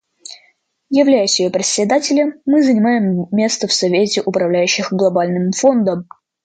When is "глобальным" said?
4.91-5.51